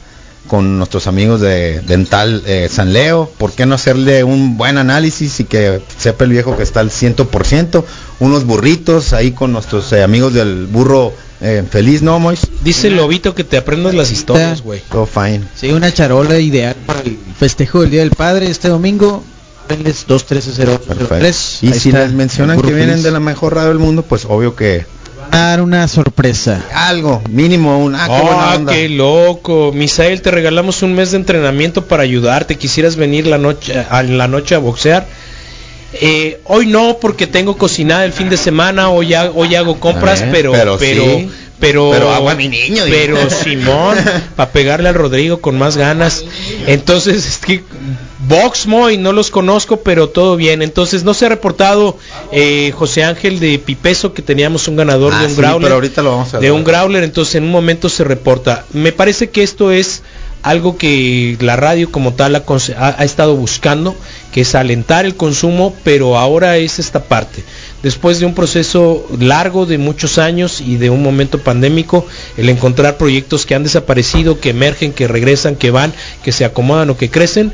[0.52, 3.32] con nuestros amigos de Dental eh, San Leo.
[3.38, 6.90] ¿Por qué no hacerle un buen análisis y que sepa el viejo que está al
[6.90, 7.86] 100%?
[8.20, 12.42] Unos burritos ahí con nuestros eh, amigos del burro eh, feliz, ¿no, Mois?
[12.66, 14.82] Dice el lobito que te aprendas las historias, güey.
[14.92, 15.44] Todo fine.
[15.56, 19.24] Sí, una charola ideal para el festejo del Día del Padre este domingo.
[19.70, 21.66] Denles 213 Perfecto.
[21.66, 24.86] Y si les mencionan que vienen de la mejor radio del mundo, pues obvio que
[25.32, 26.62] dar una sorpresa.
[26.74, 28.74] algo, mínimo un ah, qué buena Ah, onda.
[28.74, 29.72] qué loco.
[29.74, 32.58] Misael, te regalamos un mes de entrenamiento para ayudarte.
[32.58, 35.06] ¿Quisieras venir la noche a la noche a boxear?
[35.94, 40.22] Eh, hoy no porque tengo cocinada el fin de semana, hoy, ha- hoy hago compras,
[40.22, 41.30] Eh, pero pero pero sí.
[41.60, 43.98] pero Pero agua, mi niño, pero Simón
[44.36, 46.24] para pegarle al Rodrigo con más ganas.
[46.66, 47.64] Entonces, es que
[48.28, 50.62] Boxmo y no los conozco, pero todo bien.
[50.62, 51.98] Entonces, no se ha reportado
[52.32, 55.76] eh, José Ángel de Pipeso que teníamos un ganador Ah, de un sí, growler pero
[55.76, 58.66] ahorita lo vamos a de un growler, entonces en un momento se reporta.
[58.74, 60.04] Me parece que esto es
[60.44, 63.96] algo que la radio como tal ha, estado buscando,
[64.32, 67.44] que es alentar el consumo, pero ahora es esta parte.
[67.84, 72.06] Después de un proceso largo de muchos años y de un momento pandémico,
[72.38, 76.90] el encontrar proyectos que han desaparecido, que emergen, que regresan, que van, que se acomodan
[76.90, 77.52] o que crecen,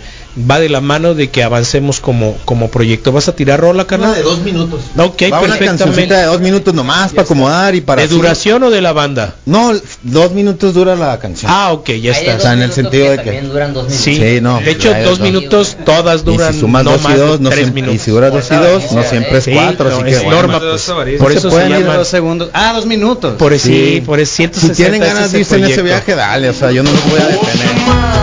[0.49, 3.11] va de la mano de que avancemos como, como proyecto.
[3.11, 4.09] ¿Vas a tirar rola, carnal?
[4.09, 4.81] Una de dos minutos.
[4.97, 6.13] Ok, Va una perfectamente.
[6.15, 9.35] de dos minutos nomás para acomodar y para ¿De así- duración o de la banda?
[9.45, 9.71] No,
[10.03, 11.51] dos minutos dura la canción.
[11.53, 12.35] Ah, ok, ya Hay está.
[12.35, 14.03] O sea, en el sentido de que- también duran dos minutos.
[14.03, 15.19] Sí, Sí, no, de hecho dos dos.
[15.19, 18.01] minutos todas duran y si sumas no dos y dos, no tres siempre, y minutos.
[18.05, 20.59] si dura dos y dos, no siempre es Sí, cuatro, no, así es que norma,
[20.59, 20.71] bueno.
[20.71, 21.17] pues.
[21.19, 21.95] Por eso se pueden llama.
[21.97, 22.49] dos segundos.
[22.53, 23.35] Ah, dos minutos.
[23.37, 24.01] Por eso, sí, Sí.
[24.01, 26.83] por eso Si 160 tienen ganas de irse en ese viaje, dale, o sea, yo
[26.83, 28.16] no los voy a detener.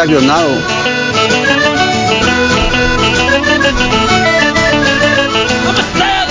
[0.00, 0.50] Avionado.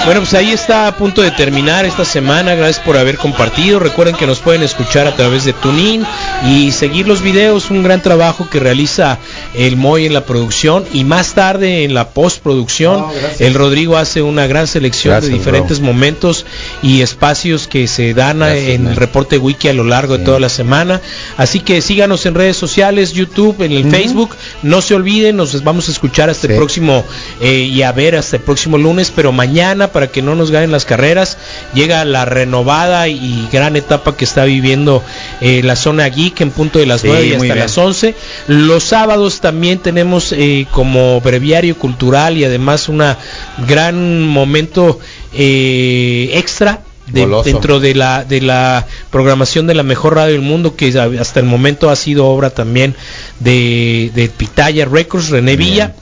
[0.06, 2.54] Bueno, pues ahí está a punto de terminar esta semana.
[2.54, 3.80] Gracias por haber compartido.
[3.80, 6.06] Recuerden que nos pueden escuchar a través de TuneIn
[6.45, 7.71] y seguir los videos.
[7.71, 9.17] Un gran trabajo que realiza
[9.57, 13.01] el Moy en la producción y más tarde en la postproducción.
[13.01, 13.41] Oh, gracias.
[13.41, 16.45] el Rodrigo hace una gran selección Gracias, de diferentes momentos
[16.83, 18.91] y espacios que se dan Gracias, en man.
[18.93, 21.01] el reporte wiki a lo largo de toda la semana.
[21.37, 23.85] Así que síganos en redes sociales, YouTube, en el.
[23.89, 24.35] Facebook.
[24.63, 27.05] No se olviden, nos vamos a escuchar hasta el próximo
[27.39, 30.71] eh, y a ver hasta el próximo lunes, pero mañana para que no nos ganen
[30.71, 31.37] las carreras,
[31.73, 35.03] llega la renovada y gran etapa que está viviendo
[35.39, 37.59] eh, la zona geek en punto de las Sí, 9 y hasta bien.
[37.59, 38.15] las 11.
[38.47, 43.15] Los sábados también tenemos eh, como breviario cultural y además una
[43.67, 44.99] gran momento
[45.34, 50.75] eh, extra de- dentro de la de la programación de la mejor radio del mundo
[50.75, 50.88] que
[51.19, 52.95] hasta el momento ha sido obra también
[53.39, 55.93] de, de Pitaya Records, René Villa.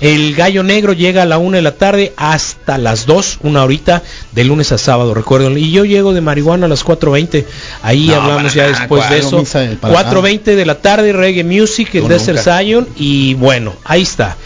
[0.00, 4.02] El gallo negro llega a la una de la tarde hasta las 2, una horita,
[4.32, 5.58] de lunes a sábado, recuerden.
[5.58, 7.44] Y yo llego de marihuana a las 4.20.
[7.82, 9.30] Ahí No, hablamos ya nada, después de eso.
[9.32, 12.38] No, misa del- para 4.20 de la tarde, reggae music, el Desert.
[12.38, 12.86] Zion.
[12.96, 14.36] Y bueno, ahí está.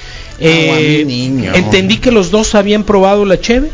[0.40, 1.52] Eh, niño.
[1.54, 3.70] entendí que los dos habían probado la cheve.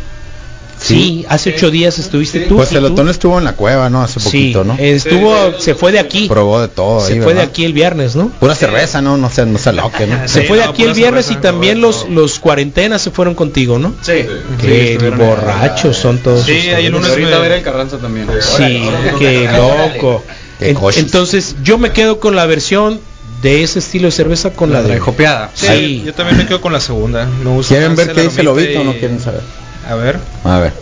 [0.81, 2.57] Sí, hace ocho días estuviste tú.
[2.57, 4.03] Pues y otoño estuvo en la cueva, ¿no?
[4.03, 4.77] Hace Sí, poquito, ¿no?
[4.79, 6.29] estuvo, se fue de aquí.
[6.29, 7.01] Probó de todo.
[7.01, 8.29] Se ahí, fue de aquí el viernes, ¿no?
[8.41, 9.17] Pura cerveza, ¿no?
[9.17, 10.29] No se, no se aloque, ¿no?
[10.29, 13.35] Se fue de no, aquí el viernes cerveza, y también los los cuarentenas se fueron
[13.35, 13.95] contigo, ¿no?
[14.03, 14.25] Sí.
[14.61, 16.45] Qué borrachos son todos.
[16.47, 18.29] Sí, hay el lunes Ahorita a ir el Carranza también.
[18.41, 18.83] Sí,
[19.19, 20.23] qué loco.
[20.61, 23.01] Entonces yo me quedo con la versión
[23.43, 25.51] de ese estilo de cerveza con la, La de jopeada.
[25.55, 26.03] Sí.
[26.05, 27.25] Yo también me quedo con la segunda.
[27.27, 29.43] Me gusta ¿Quieren ver qué dice lobito o no y- quieren saber?
[29.89, 30.19] A ver.
[30.45, 30.73] A ver.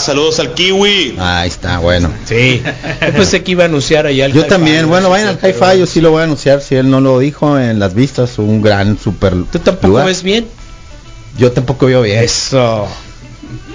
[0.00, 1.16] saludos al kiwi.
[1.18, 2.10] Ahí está, bueno.
[2.24, 2.62] Sí.
[3.06, 5.46] Yo pensé que iba a anunciar allá el Yo también, no bueno, vayan al si-
[5.48, 8.38] Hi-Fi, yo sí lo voy a anunciar, si él no lo dijo en las vistas,
[8.38, 10.06] un gran super ¿Tú tampoco lugar.
[10.06, 10.46] ves bien?
[11.38, 12.24] Yo tampoco veo bien.
[12.24, 12.88] Eso.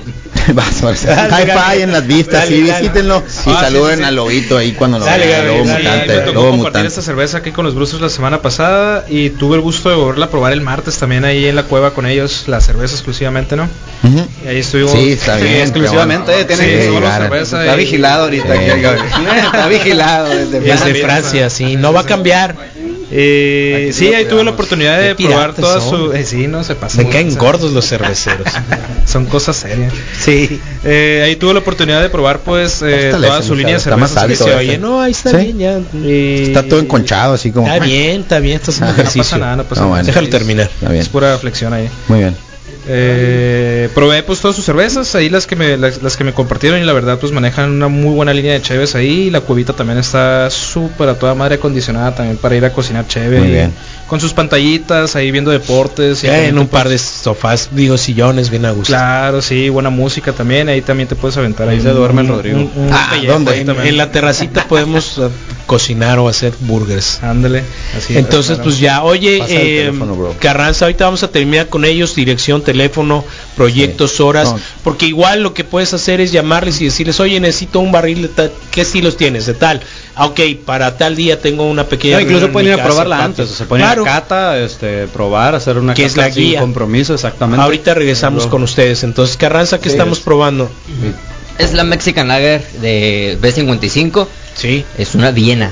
[0.53, 1.81] Vas a Dale, Hi-Fi dale.
[1.83, 2.81] en las vistas, Dale, sí, dale.
[2.81, 4.07] visítenlo y Ah, sí, saluden sí, sí.
[4.07, 6.87] al lobito ahí cuando lo Dale, vean, lobo dale, mutante, me tocó lobo compartir mutante.
[6.87, 10.25] esta cerveza aquí con los Bruces la semana pasada y tuve el gusto de volverla
[10.27, 13.63] a probar el martes también ahí en la cueva con ellos, la cerveza exclusivamente, ¿no?
[14.03, 14.27] Ujú.
[14.43, 14.91] Y ahí estuvimos.
[14.91, 15.61] Sí, está bien.
[15.61, 17.23] exclusivamente, qué eh, tiene Sí, que solo claro.
[17.23, 18.55] cerveza Está y- vigilado ahorita.
[19.45, 21.03] Está vigilado desde Es de Francia.
[21.05, 22.55] Francia, sí, no va a cambiar.
[23.17, 26.07] Eh, sí, ahí tuve la oportunidad de probar piratas toda son.
[26.07, 26.13] su.
[26.13, 26.97] eh, sí, no se pasa.
[27.01, 28.47] Me caen gordos los cerveceros.
[29.05, 29.93] Son cosas serias.
[30.19, 30.59] Sí.
[30.83, 34.11] Eh, ahí tuve la oportunidad de probar, pues, eh, toda su línea de está más
[34.11, 34.25] cervezas.
[34.27, 35.37] que alto, se oye, Oye, no, ahí está ¿Sí?
[35.37, 35.79] bien ya.
[36.03, 37.67] Eh, Está todo enconchado así como.
[37.67, 39.89] Está bien, está bien, está haciendo Ah, No pasa nada, no pasa Ah, nada.
[39.91, 40.07] bueno.
[40.07, 40.69] Déjalo terminar.
[40.73, 41.01] Está bien.
[41.01, 41.87] Es pura flexión ahí.
[42.07, 42.35] Muy bien.
[42.87, 46.79] Eh, probé pues todas sus cervezas, ahí las que me las, las que me compartieron
[46.81, 49.73] y la verdad pues manejan una muy buena línea de cheves ahí y la cuevita
[49.73, 53.51] también está súper a toda madre acondicionada también para ir a cocinar cheve Muy y
[53.51, 53.73] bien.
[54.07, 58.49] con sus pantallitas ahí viendo deportes y también en un par de sofás, digo sillones
[58.49, 58.93] bien a gusto.
[58.93, 62.57] Claro, sí, buena música también, ahí también te puedes aventar Ahí se duerme el Rodrigo.
[62.59, 63.51] un- un Ah, pellejo ¿dónde?
[63.51, 65.27] ahí En, la terracita podemos eh,
[65.65, 67.19] cocinar o hacer burgers.
[67.23, 67.63] Ándale,
[67.97, 70.33] así Entonces, pues ya, oye, eh, teléfono.
[70.39, 72.74] Carranza, ahorita vamos a terminar con ellos, dirección, teléfono,
[73.55, 74.59] proyectos, horas, No.
[74.83, 78.27] porque igual lo que puedes hacer es llamarles y decirles, oye, necesito un barril de
[78.29, 79.45] tal, ¿qué estilos tienes?
[79.45, 79.81] De tal,
[80.17, 82.15] Ah, ok, para tal día tengo una pequeña...
[82.15, 83.25] No, incluso pueden ir a casa, probarla patio".
[83.25, 84.03] antes, o sea, poner Claro.
[84.03, 86.61] a cata, este, probar, hacer una Que es la guía.
[86.61, 87.61] compromiso, exactamente.
[87.61, 88.51] Ahorita regresamos Luego.
[88.51, 89.03] con ustedes.
[89.03, 90.71] Entonces, Carranza, ¿qué Sí, estamos es- probando?
[91.57, 94.27] Es la Mexican Lager de B55.
[94.55, 94.85] Sí.
[94.97, 95.69] Es una Viena.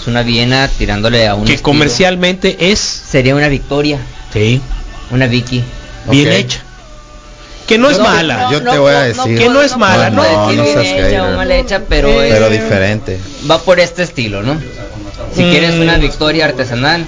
[0.00, 1.44] Es una Viena tirándole a un.
[1.44, 2.78] Que estilo- comercialmente es...
[2.78, 3.98] Sería una Victoria.
[4.32, 4.62] Sí.
[5.10, 5.62] Una Vicky.
[6.10, 6.60] Bien hecha.
[7.66, 8.48] Que no es No, mala.
[8.52, 9.38] Yo te voy a decir.
[9.38, 12.32] Que no es mala, no, decir no seas bien hecha o mal hecha, pero, es-
[12.34, 13.18] Pero diferente.
[13.50, 14.60] va por este estilo, ¿no?
[15.34, 15.50] Si Mm.
[15.50, 17.06] quieres una Victoria artesanal,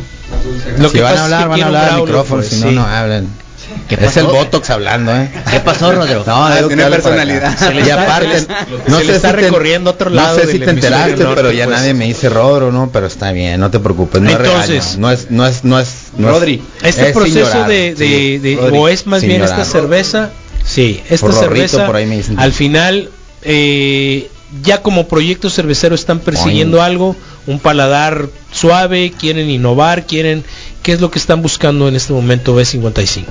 [0.78, 2.60] Lo si que van a es que hablar, van a hablar al micrófono, pues, si
[2.60, 2.74] no, sí.
[2.74, 3.28] no hablen.
[3.88, 5.28] ¿Qué Es el Botox hablando, ¿eh?
[5.50, 6.24] ¿qué pasó, Rodrigo?
[6.26, 7.56] No, digo tiene personalidad.
[7.56, 8.46] Se le aparte,
[8.88, 11.34] no se sé está si recorriendo otro lado No sé del si te enteraste, norte,
[11.36, 11.76] pero ya pues.
[11.78, 12.90] nadie me dice Rodro, ¿no?
[12.92, 15.88] Pero está bien, no te preocupes, no Entonces, es no es, no es, no es,
[16.16, 19.40] no Rodri, Este es proceso llorar, de, de, sí, de- Rodri, o es más bien
[19.42, 19.60] llorar.
[19.60, 20.30] esta cerveza,
[20.64, 22.38] sí, esta Por Rorrito, cerveza por ahí me dicen.
[22.38, 23.10] al final
[23.42, 24.28] eh,
[24.62, 27.14] ya como proyecto cervecero están persiguiendo algo,
[27.46, 30.44] un paladar suave, quieren innovar, quieren,
[30.82, 33.24] ¿qué es lo que están buscando en este momento B55?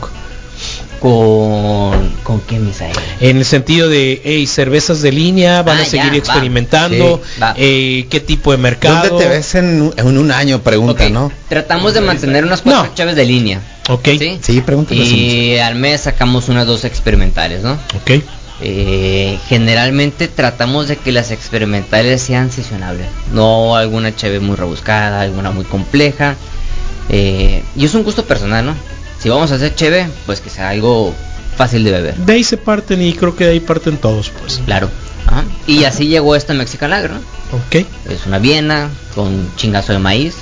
[1.10, 2.96] ¿Con, ¿con qué Misael?
[3.20, 6.18] En el sentido de, hey, cervezas de línea, van Ah, a seguir ya, va.
[6.18, 7.54] experimentando, Sí, va.
[7.58, 9.10] eh, qué tipo de mercado.
[9.10, 10.62] ¿Dónde te ves en, un- en un año?
[10.64, 11.32] Pregunta, ¿no?
[11.48, 12.96] Tratamos de mantener unas cuatro No.
[12.96, 13.62] chaves de línea.
[13.88, 14.40] Ok, ¿sí?
[14.42, 15.00] Sí, pregúntale.
[15.04, 17.74] Y al mes sacamos unas dos experimentales, ¿no?
[17.74, 18.24] ok.
[18.62, 25.52] Eh, generalmente tratamos de que las experimentales sean sesionables, no alguna cheve muy rebuscada, alguna
[25.52, 26.36] muy compleja.
[27.10, 28.76] Eh, y es un gusto personal, ¿no?
[29.26, 31.12] Si vamos a hacer cheve, pues que sea algo
[31.58, 32.16] fácil de beber.
[32.16, 34.62] De ahí se parten y creo que de ahí parten todos, pues.
[34.64, 34.88] Claro.
[35.26, 35.46] Ajá.
[35.66, 37.18] Y así llegó esta Mexican Lager, ¿no?
[37.52, 37.88] Ok.
[38.08, 40.36] Es una Viena con chingazo de maíz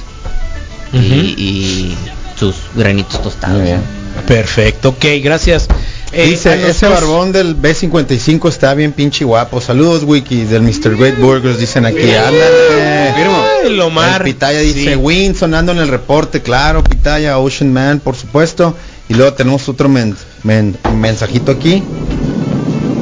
[0.91, 1.95] y,
[2.37, 3.55] sus granitos tostados.
[3.55, 3.81] Muy bien.
[4.27, 5.69] Perfecto, ok, gracias.
[6.11, 9.61] Eh, a Dice, ese barbón del B55 está bien pinche guapo.
[9.61, 10.97] Saludos, Wiki, del Mr.
[10.97, 12.11] Great Burgers, dicen aquí.
[12.11, 12.92] Ándale.
[13.15, 14.21] Ay, el Omar.
[14.21, 14.95] El Pitaya dice, Sí.
[14.95, 18.75] Win sonando en el reporte, claro, Pitaya, Ocean Man, por supuesto.
[19.09, 21.83] Y luego tenemos otro men- men- mensajito aquí.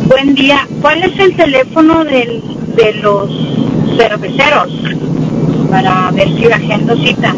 [0.08, 0.68] Buen día.
[0.82, 2.42] ¿Cuál es el teléfono del,
[2.76, 3.30] de los
[3.98, 4.70] cerveceros?
[5.70, 7.34] Para ver si agendo cita.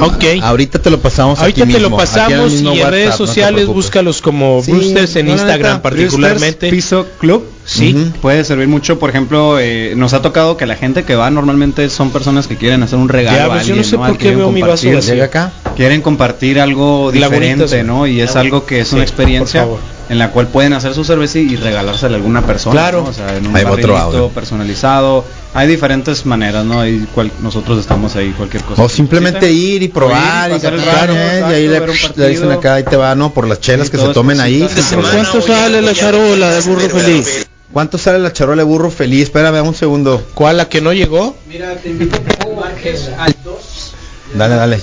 [0.00, 0.24] Ok.
[0.42, 3.66] Ahorita te lo pasamos Ahorita aquí te lo mismo, pasamos y en WhatsApp, redes sociales
[3.66, 6.68] búscalos como Sí, Brewsters en no, Instagram neta, particularmente.
[6.68, 7.44] Brewsters Piso Club.
[7.64, 7.94] Sí.
[8.22, 11.90] Puede servir mucho, por ejemplo, eh, nos ha tocado que la gente que va normalmente
[11.90, 14.18] son personas que quieren hacer un regalo Diablos, a yo alguien, no sé por qué
[14.18, 14.88] Quieren veo mi vaso.
[14.90, 15.52] Llega acá.
[15.76, 18.06] Quieren compartir algo diferente, ¿no?
[18.06, 19.66] Y es algo que es Sí, una experiencia
[20.08, 22.72] en la cual pueden hacer su cerveza y regalársela a alguna persona.
[22.72, 23.02] Claro.
[23.02, 23.10] ¿no?
[23.10, 24.28] O sea, en un va otro audio.
[24.30, 25.24] personalizado.
[25.58, 26.82] Hay diferentes maneras, ¿no?
[27.12, 28.80] Cual- nosotros estamos ahí, cualquier cosa.
[28.80, 31.38] O simplemente ir y probar Ir, y rato, ¿eh?
[31.38, 33.34] exacto, y ahí le, dicen acá, ahí te va, ¿no?
[33.34, 34.60] Por las chelas Sí, que se tomen ahí.
[34.88, 35.10] problema.
[35.10, 37.48] ¿Cuánto sale la charola de burro feliz?
[37.72, 39.24] ¿Cuánto sale la charola de burro feliz?
[39.24, 40.24] Espérame un segundo.
[40.32, 41.36] ¿Cuál la que no llegó?
[41.48, 43.92] Mira, te invito a que marques al 2.
[44.34, 44.80] Dale, dale.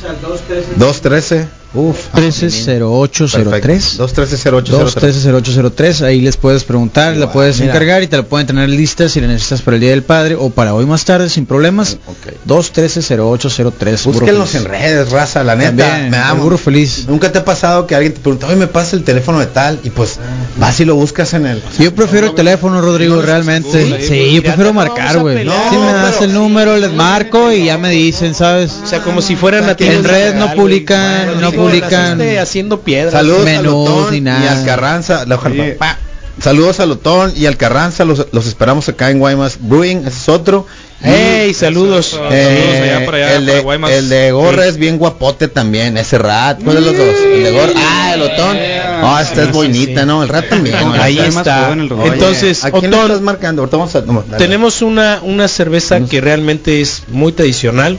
[0.76, 1.48] 213.
[1.76, 1.98] Uf.
[2.14, 4.00] 130803.
[4.00, 4.96] 213-0803.
[4.96, 7.72] 213-0803, ahí les puedes preguntar, la puedes mira.
[7.74, 10.36] encargar y te la pueden tener lista si la necesitas para el Día del Padre
[10.36, 11.98] o para hoy más tarde sin problemas.
[12.08, 12.34] Ok.
[12.48, 14.04] 213-0803.
[14.06, 14.66] Burro Búsquenlos Feliz.
[14.66, 15.88] en redes, raza, la neta.
[15.88, 16.44] También, me amo.
[16.44, 17.06] burro feliz.
[17.08, 19.80] Nunca te ha pasado que alguien te pregunta, oye, me pasa el teléfono de tal,
[19.84, 20.20] y pues
[20.58, 21.62] vas y lo buscas en el.
[21.80, 24.02] Yo prefiero el teléfono, Rodrigo, realmente.
[24.08, 25.40] Sí, yo prefiero marcar, güey.
[25.40, 28.80] Si me das el número, les marco y ya me dicen, ¿sabes?
[28.84, 32.21] O sea, como si fueran En de redes no publican, no Rodrigo, publican.
[32.39, 33.13] haciendo piedras.
[33.13, 34.60] Saludos a menús Lotón ni y nada.
[34.60, 35.25] al Carranza.
[35.25, 35.71] la- Oye.
[35.73, 35.97] pa-
[36.41, 40.27] Saludos a Lotón y al Carranza, los, los esperamos acá en Guaymas Brewing, ese es
[40.29, 40.67] otro.
[41.02, 42.08] Y, ¡Ey, saludos!
[42.08, 43.92] Saludos eh, allá para allá, el, de, Guaymas.
[43.92, 46.60] el de Gorra es bien guapote también, ese rat.
[46.62, 47.15] ¿Cuál de los dos?
[47.33, 47.71] El de Gorra.
[47.77, 48.58] Ah, el Otón.
[48.60, 50.08] Ah, esta es sí, bonita, sí.
[50.08, 50.23] ¿no?
[50.23, 50.75] El rat también.
[50.77, 50.94] ¿no?
[51.02, 51.71] Ahí Está.
[51.71, 53.62] Entonces, ¿a quién Otón, estás marcando?
[53.62, 57.98] Ahorita vamos a- no, tenemos una, una cerveza que realmente es muy tradicional.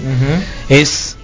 [0.69, 1.16] Es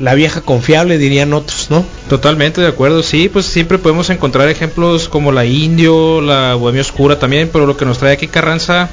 [0.00, 1.84] la vieja confiable, dirían otros, ¿no?
[2.08, 7.18] Totalmente de acuerdo, sí, pues siempre podemos encontrar ejemplos como la Indio, la Bohemia Oscura
[7.18, 8.88] también, pero lo que nos trae aquí Carranza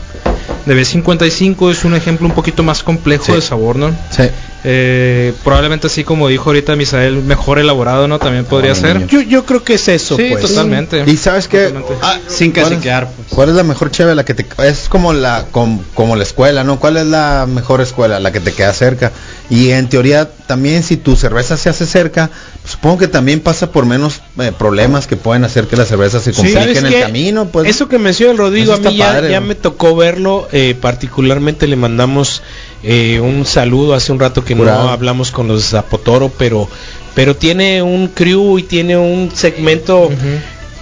[0.66, 3.32] de B55 es un ejemplo un poquito más complejo Sí.
[3.32, 3.96] de sabor, ¿no?
[4.12, 4.24] Sí.
[4.64, 8.20] Eh, probablemente así como dijo ahorita Misael, mejor elaborado, ¿no?
[8.20, 9.08] También podría No, ser.
[9.08, 10.46] Yo, yo creo que es eso, Sí, pues.
[10.46, 11.04] totalmente.
[11.06, 11.96] Y sabes que Totalmente.
[12.28, 13.28] Sin ¿Cuál es- caciquear, pues.
[13.30, 14.16] ¿Cuál es la mejor cheve?
[14.16, 16.80] La que te es como la com- como la escuela, ¿no?
[16.80, 18.20] ¿Cuál es la mejor escuela?
[18.20, 19.12] La que te queda cerca.
[19.50, 22.30] Y en teoría también si tu cerveza se hace cerca,
[22.66, 26.34] supongo que también pasa por menos eh, problemas que pueden hacer que la cerveza se
[26.34, 27.70] ¿Sabes complique en el camino, pues.
[27.70, 29.46] Eso que menciona el Rodrigo, a mí ya, padre, ya ¿no?
[29.48, 30.48] me tocó verlo.
[30.52, 32.42] eh, particularmente le mandamos
[32.84, 36.70] eh, un saludo hace un rato que no hablamos con los Zapotoro, pero
[37.16, 40.12] pero tiene un crew y tiene un segmento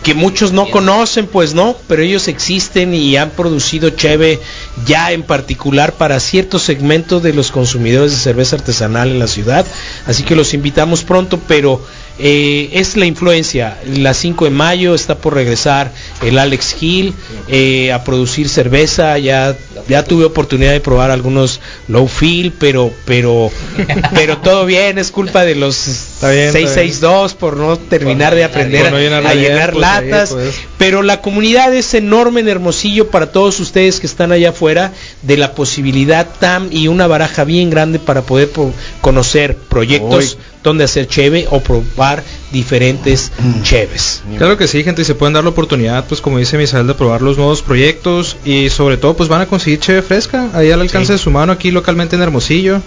[0.03, 4.39] que muchos no conocen, pues no, pero ellos existen y han producido cheve
[4.85, 9.65] ya en particular para ciertos segmentos de los consumidores de cerveza artesanal en la ciudad.
[10.05, 11.81] Así que los invitamos pronto, pero
[12.19, 13.77] eh, es la influencia.
[13.85, 15.91] La 5 de mayo está por regresar
[16.23, 17.13] el Alex Hill
[17.47, 19.17] eh, a producir cerveza.
[19.17, 19.55] Ya
[19.87, 23.51] ya tuve oportunidad de probar algunos low feel, pero pero
[24.15, 24.97] pero todo bien.
[24.97, 26.51] Es culpa de los bien, está bien.
[26.51, 30.29] 662 por no terminar de aprender no a llenar pues, latas.
[30.31, 30.55] pues.
[30.77, 34.91] Pero la comunidad es enorme en Hermosillo para todos ustedes que están allá afuera
[35.21, 40.37] de la posibilidad TAM y una baraja bien grande para poder po- conocer proyectos
[40.69, 43.31] donde hacer cheve o probar diferentes
[43.63, 44.23] cheves.
[44.37, 46.93] Claro que sí, gente, y se pueden dar la oportunidad, pues como dice Misael, de
[46.93, 50.81] probar los nuevos proyectos y sobre todo pues van a conseguir cheve fresca, ahí al
[50.81, 51.13] alcance Sí.
[51.13, 52.81] de su mano aquí localmente en Hermosillo.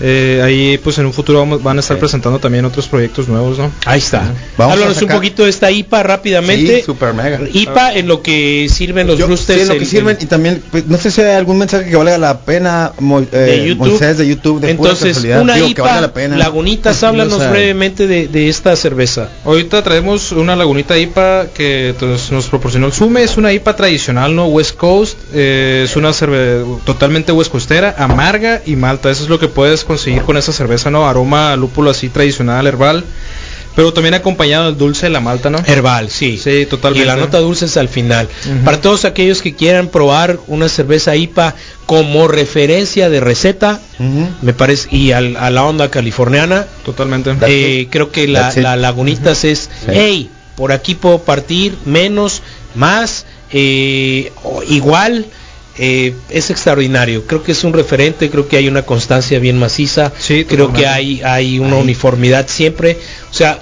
[0.00, 2.00] Eh, ahí pues en un futuro vamos- van a estar Sí.
[2.00, 3.70] presentando también otros proyectos nuevos, ¿no?
[3.84, 4.32] Ahí está.
[4.56, 6.76] Vamos a Háblanos un sacar- poquito de esta IPA rápidamente.
[6.76, 7.40] Sí, super mega.
[7.52, 10.86] IPA en lo que sirven los Yo- sí, lo que el- sirven y también pues,
[10.86, 13.88] no sé si hay algún mensaje que valga la pena Mo- eh, de YouTube.
[13.88, 16.36] Moisés de YouTube de Entonces, una Digo, que IPA, la pena.
[16.36, 19.28] Lagunitas, háblanos brevemente de, de esta cerveza.
[19.44, 24.34] Ahorita traemos una lagunita IPA que pues, nos proporcionó el Sume, es una IPA tradicional,
[24.34, 24.46] ¿no?
[24.46, 29.38] West Coast, eh, es una cerveza totalmente west coastera, amarga y malta, eso es lo
[29.38, 31.08] que puedes conseguir con esa cerveza, ¿no?
[31.08, 33.04] Aroma lúpulo así tradicional, herbal.
[33.76, 35.58] Pero también acompañado del dulce de la malta, ¿no?
[35.64, 36.38] Herbal, sí.
[36.38, 37.04] Sí, totalmente.
[37.04, 38.28] Y la nota dulce es al final.
[38.64, 41.54] Para todos aquellos que quieran probar una cerveza IPA
[41.86, 43.80] como referencia de receta,
[44.42, 47.32] me parece, y al- a la onda californiana, Totalmente.
[47.46, 52.42] eh, creo que la, Lagunitas es, hey, por aquí puedo partir menos,
[52.74, 54.32] más, eh,
[54.68, 55.26] igual.
[55.78, 60.12] Eh, es extraordinario, creo que es un referente, creo que hay una constancia bien maciza,
[60.18, 62.98] Sí, creo que hay, hay una uniformidad siempre,
[63.30, 63.60] o sea,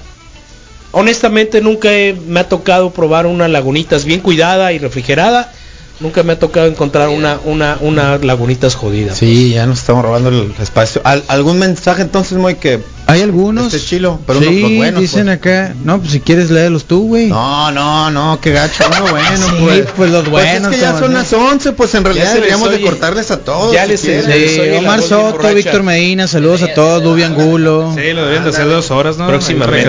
[0.92, 5.52] honestamente nunca he- me ha tocado probar una lagunitas bien cuidada y refrigerada,
[6.00, 9.14] nunca me ha tocado encontrar una, una, una lagunitas jodida.
[9.14, 11.00] Sí, ya nos estamos robando el espacio.
[11.04, 12.80] ¿Al- ¿Algún mensaje entonces, muy que
[13.10, 13.72] Hay algunos.
[13.72, 15.36] Este chilo, pero sí, unos- los buenos, dicen pues.
[15.38, 15.74] acá.
[15.82, 17.28] No, pues si quieres léelos tú, güey.
[17.28, 19.84] No, no, no, qué gacho, uno bueno, Sí, pues.
[19.96, 23.30] pues los buenos es que ya son, las 11, pues en realidad deberíamos de cortarles
[23.30, 23.72] a todos.
[23.72, 24.28] Ya si les- quieren.
[24.28, 25.54] les- Sí, Omar Soto.
[25.54, 27.92] Víctor Medina, saludos a todos, Dubi Angulo.
[27.96, 29.26] Sí, lo deben de hacer dos horas, ¿no?
[29.26, 29.88] Próximamente.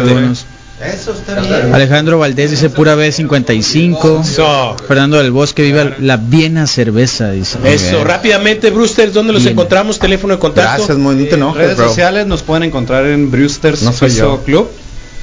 [1.73, 4.21] Alejandro Valdés dice pura vez 55.
[4.23, 4.75] Eso.
[4.87, 7.57] Fernando del Bosque viva la Viena cerveza, dice.
[7.65, 9.53] Eso, rápidamente, Brewster, ¿dónde los Bien.
[9.53, 9.99] encontramos?
[9.99, 10.77] Teléfono de contacto.
[10.77, 11.87] Gracias, muy no te enojes, redes bro.
[11.89, 14.41] sociales nos pueden encontrar en Brewsters No soy yo.
[14.43, 14.69] Club.